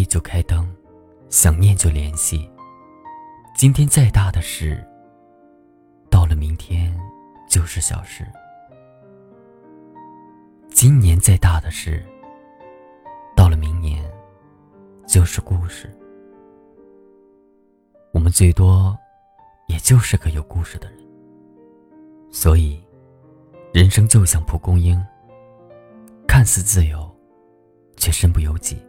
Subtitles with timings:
[0.00, 0.66] 黑就开灯，
[1.28, 2.50] 想念就联系。
[3.54, 4.82] 今天再大的事，
[6.08, 6.98] 到了明天
[7.50, 8.26] 就是小事。
[10.70, 12.02] 今年再大的事，
[13.36, 14.02] 到了明年
[15.06, 15.94] 就是故事。
[18.14, 18.98] 我们最多，
[19.68, 20.98] 也就是个有故事的人。
[22.30, 22.82] 所以，
[23.74, 24.98] 人生就像蒲公英，
[26.26, 27.14] 看似自由，
[27.98, 28.82] 却身不由己。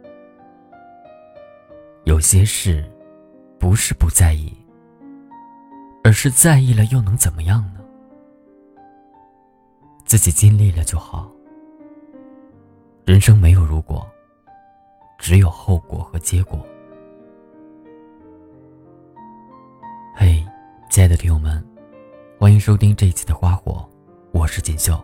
[2.04, 2.84] 有些事，
[3.60, 4.52] 不是不在意，
[6.02, 7.80] 而是在意了又能怎么样呢？
[10.04, 11.30] 自己尽力了就好。
[13.04, 14.04] 人生没有如果，
[15.16, 16.58] 只有后果和结果。
[20.14, 20.44] 嘿，
[20.90, 21.64] 亲爱的听友们，
[22.36, 23.88] 欢迎收听这一期的《花火》，
[24.38, 25.00] 我是锦绣。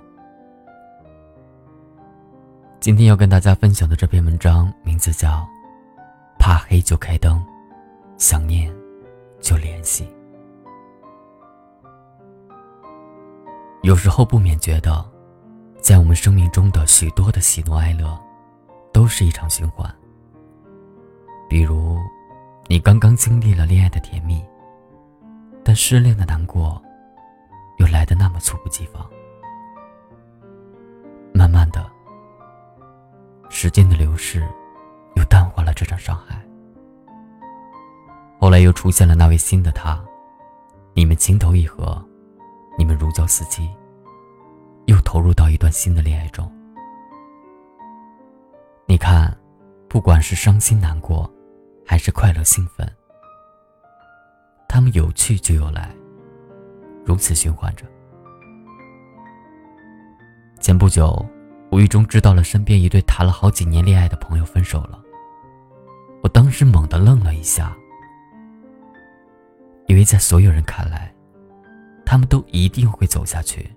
[2.80, 5.48] 今天要跟大家分享的这篇文章名字叫。
[6.38, 7.44] 怕黑就开灯，
[8.16, 8.72] 想念
[9.40, 10.08] 就联系。
[13.82, 15.04] 有时候不免觉得，
[15.80, 18.18] 在我们生命中的许多的喜怒哀乐，
[18.92, 19.92] 都是一场循环。
[21.48, 21.98] 比如，
[22.66, 24.44] 你刚刚经历了恋爱的甜蜜，
[25.64, 26.80] 但失恋的难过，
[27.78, 29.08] 又来的那么猝不及防。
[31.32, 31.90] 慢慢的，
[33.48, 34.46] 时间的流逝。
[38.58, 40.04] 来又出现了那位新的他，
[40.92, 42.04] 你们情投意合，
[42.76, 43.70] 你们如胶似漆，
[44.86, 46.50] 又投入到一段新的恋爱中。
[48.84, 49.32] 你看，
[49.88, 51.32] 不管是伤心难过，
[51.86, 52.84] 还是快乐兴奋，
[54.68, 55.94] 他们有去就有来，
[57.04, 57.86] 如此循环着。
[60.58, 61.24] 前不久，
[61.70, 65.00] 无意中知道了身边一对谈了好几年恋爱的朋友分手了。
[66.24, 67.72] 我当时猛地愣了一下，
[69.88, 71.12] 因为在所有人看来，
[72.06, 73.68] 他们都一定会走下去，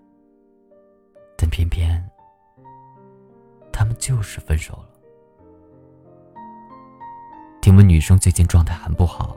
[1.35, 2.03] 但偏偏
[3.71, 4.89] 他们就是分手了。
[7.61, 9.35] 听闻女生最近状态很不好，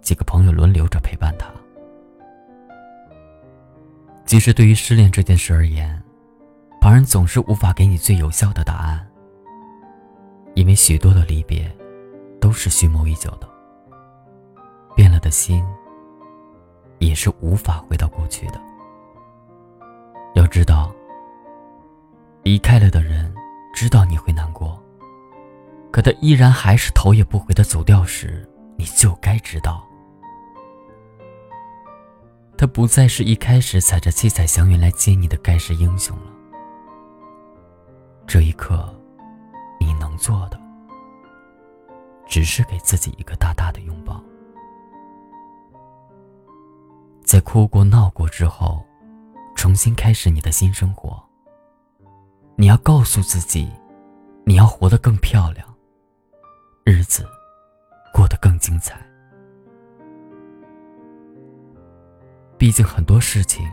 [0.00, 1.46] 几个朋友轮流着陪伴她。
[4.24, 6.02] 其实，对于失恋这件事而言，
[6.80, 9.06] 旁人总是无法给你最有效的答案，
[10.54, 11.70] 因为许多的离别。
[12.40, 13.48] 都是蓄谋已久的，
[14.94, 15.64] 变了的心
[16.98, 18.60] 也是无法回到过去的。
[20.34, 20.92] 要知道，
[22.42, 23.32] 离开了的人
[23.74, 24.80] 知道你会难过，
[25.90, 29.84] 可他依然还是头也不回的走掉时，你就该知道，
[32.56, 36.32] 他不再是一开始踩着七彩祥云来接你的盖世英雄了。
[38.26, 38.94] 这一刻，
[39.78, 40.60] 你能做的。
[42.24, 44.18] 只是给自己一个大大的拥抱，
[47.32, 48.84] 在哭过闹过之后，
[49.56, 51.18] 重新开始你的新生活。
[52.56, 53.72] 你要告诉自己，
[54.44, 55.66] 你要活得更漂亮，
[56.84, 57.26] 日子
[58.12, 59.00] 过得更精彩。
[62.58, 63.66] 毕竟很多事情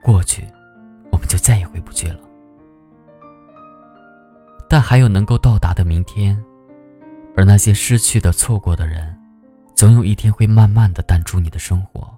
[0.00, 0.46] 过去，
[1.10, 2.20] 我们就再也回不去了，
[4.68, 6.40] 但还有能够到达的明天。
[7.36, 9.20] 而那些失去的、错过的人，
[9.74, 12.16] 总有一天会慢慢的淡出你的生活。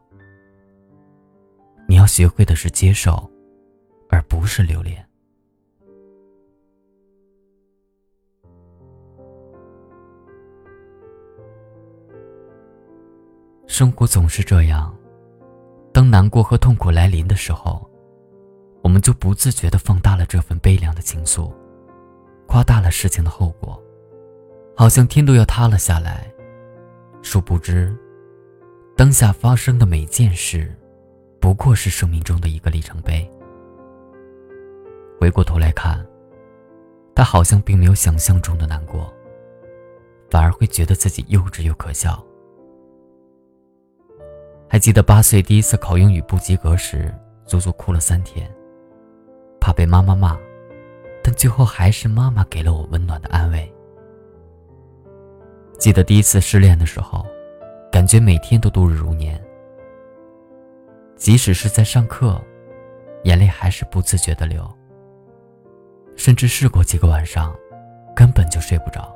[1.91, 3.29] 你要学会的是接受，
[4.09, 5.05] 而不是留恋。
[13.67, 14.97] 生活总是这样，
[15.93, 17.85] 当难过和痛苦来临的时候，
[18.85, 21.53] 我们就不自觉的放大了这份悲凉的情愫，
[22.47, 23.83] 夸大了事情的后果。
[24.77, 26.33] 好像天都要塌了下来，
[27.21, 27.93] 殊不知，
[28.97, 30.73] 当下发生的每件事，
[31.41, 33.29] 不过是生命中的一个里程碑。
[35.19, 36.07] 回过头来看，
[37.15, 39.13] 他好像并没有想象中的难过，
[40.31, 42.23] 反而会觉得自己幼稚又可笑。
[44.69, 47.13] 还记得八岁第一次考英语不及格时，
[47.45, 48.49] 足足哭了三天，
[49.61, 50.39] 怕被妈妈骂，
[51.25, 53.71] 但最后还是妈妈给了我温暖的安慰。
[55.79, 57.27] 记得第一次失恋的时候，
[57.91, 59.43] 感觉每天都度日如年。
[61.21, 62.41] 即使是在上课，
[63.25, 64.67] 眼泪还是不自觉的流。
[66.17, 67.55] 甚至试过几个晚上，
[68.17, 69.15] 根本就睡不着。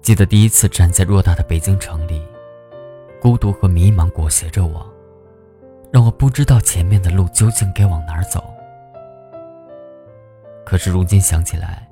[0.00, 2.26] 记得第一次站在偌大的北京城里，
[3.20, 4.84] 孤独和迷茫裹挟着我，
[5.92, 8.52] 让我不知道前面的路究竟该往哪儿走。
[10.66, 11.88] 可是如今想起来，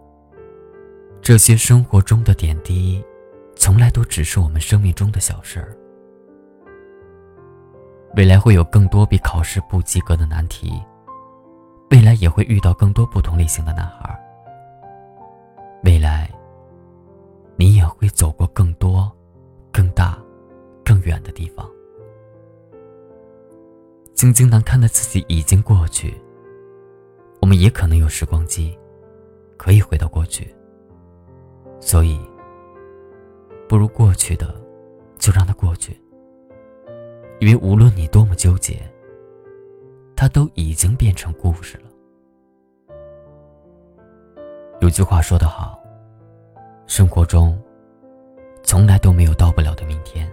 [1.22, 3.00] 这些生活中的点滴，
[3.54, 5.76] 从来都只是我们生命中的小事儿。
[8.17, 10.83] 未来会有更多比考试不及格的难题，
[11.91, 14.19] 未来也会遇到更多不同类型的男孩。
[15.85, 16.29] 未来，
[17.57, 19.11] 你也会走过更多、
[19.73, 20.19] 更大、
[20.85, 21.69] 更远的地方。
[24.12, 26.21] 晶晶难看的自己已经过去，
[27.41, 28.77] 我们也可能有时光机，
[29.57, 30.55] 可以回到过去。
[31.81, 32.21] 所以，
[33.69, 34.55] 不如过去的，
[35.17, 35.99] 就让它过去。
[37.40, 38.81] 因为无论你多么纠结，
[40.14, 41.84] 它都已经变成故事了。
[44.81, 45.82] 有句话说得好，
[46.87, 47.58] 生活中
[48.62, 50.31] 从来都没有到不了的明天。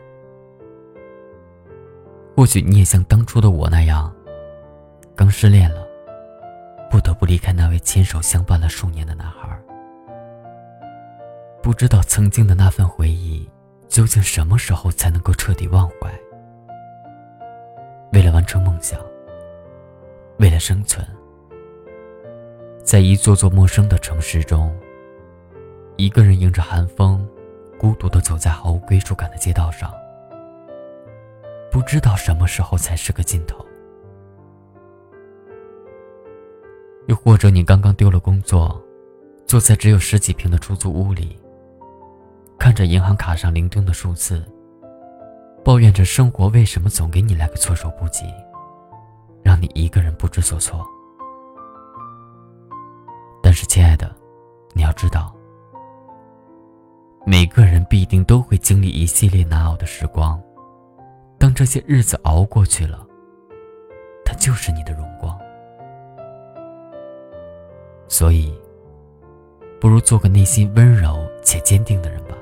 [2.35, 4.13] 或许你也像当初的我那样，
[5.15, 5.87] 刚失恋了，
[6.91, 9.57] 不得不离开那位牵手相伴了数年的男孩。
[11.63, 13.49] 不知道曾经的那份回忆，
[13.87, 16.13] 究竟什么时候才能够彻底忘怀？
[18.11, 18.99] 为了完成梦想，
[20.39, 21.05] 为了生存，
[22.83, 24.75] 在一座座陌生的城市中，
[25.97, 27.27] 一个人迎着寒风，
[27.77, 29.93] 孤独的走在毫无归属感的街道上，
[31.69, 33.63] 不知道什么时候才是个尽头。
[37.07, 38.81] 又或者，你刚刚丢了工作，
[39.45, 41.37] 坐在只有十几平的出租屋里，
[42.57, 44.43] 看着银行卡上零丁的数字。
[45.67, 48.23] 抱怨着生活为什么总给你来个措手不及，
[49.43, 50.87] 让你一个人不知所措。
[53.43, 54.15] 但是，亲爱的，
[54.71, 55.35] 你要知道，
[57.25, 60.41] 每个人必定都会经历一系列难熬的时光。
[61.37, 63.05] 当这些日子熬过去了，
[64.23, 65.37] 它就是你的荣光。
[68.07, 68.57] 所以，
[69.81, 72.37] 不如做个内心温柔且坚定的人吧。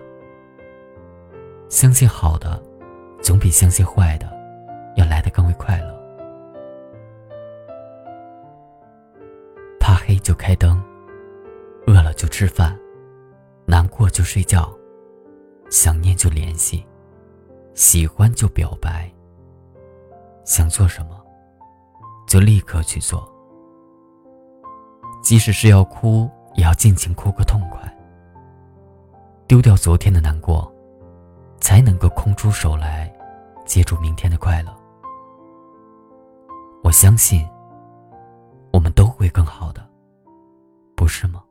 [1.70, 2.62] 相信好的。
[3.26, 4.32] 总比相信坏的
[4.98, 6.00] 要来的更为快乐。
[9.80, 10.80] 怕黑就开灯，
[11.88, 12.78] 饿了就吃饭，
[13.66, 14.72] 难过就睡觉，
[15.72, 16.86] 想念就联系，
[17.74, 19.12] 喜欢就表白。
[20.44, 21.20] 想做什么，
[22.28, 23.28] 就立刻去做。
[25.24, 27.92] 即使是要哭，也要尽情哭个痛快。
[29.48, 30.72] 丢掉昨天的难过，
[31.60, 33.12] 才能够空出手来。
[33.76, 34.74] 接住明天的快乐，
[36.82, 37.46] 我相信，
[38.72, 39.86] 我们都会更好的，
[40.96, 41.44] 不是吗？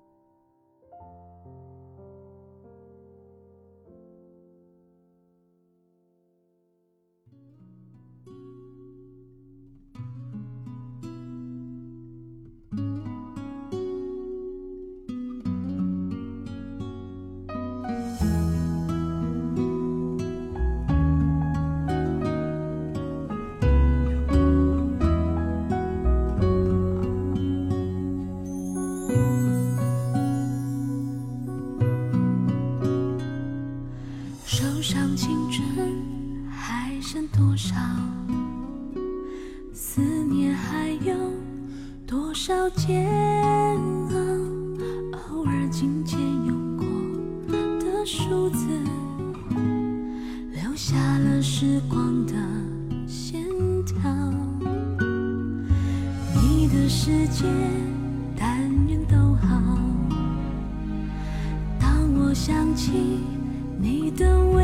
[48.06, 48.66] 数字，
[50.52, 52.34] 留下了时光的
[53.06, 53.42] 线
[53.86, 53.96] 条。
[56.34, 57.46] 你的世界，
[58.36, 59.78] 但愿都好。
[61.80, 62.92] 当我想起
[63.80, 64.63] 你的微。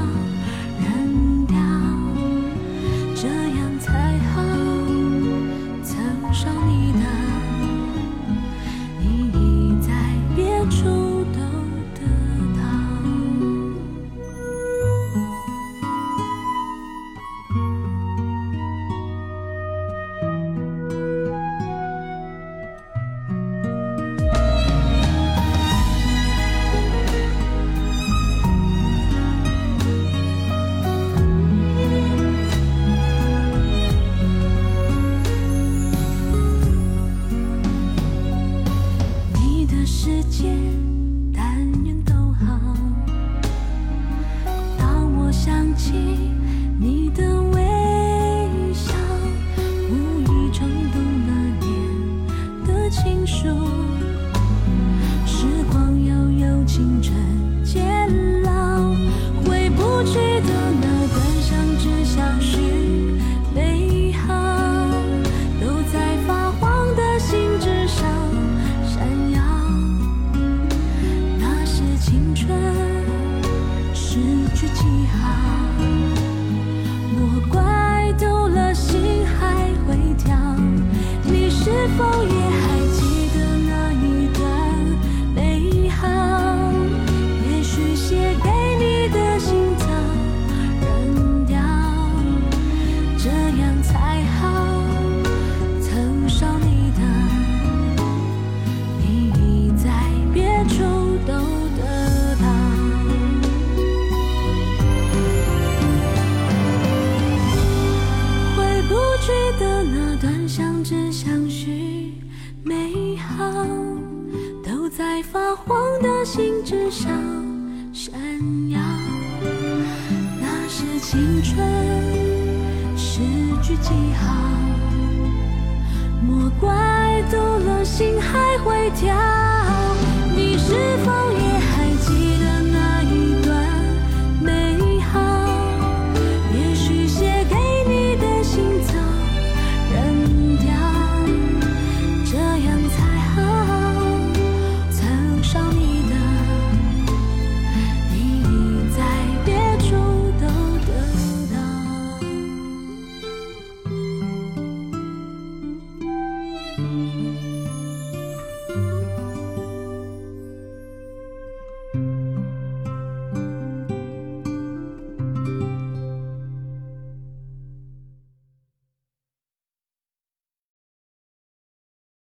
[126.61, 129.40] 怪堵了心还会跳。